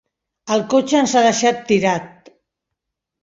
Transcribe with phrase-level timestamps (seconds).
[0.53, 2.31] El cotxe ens ha deixat tirat.